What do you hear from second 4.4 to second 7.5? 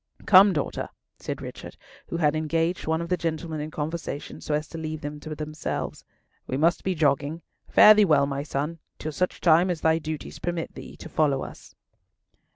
so as to leave them to themselves. "We must be jogging.